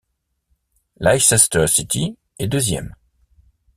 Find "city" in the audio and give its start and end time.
1.67-2.17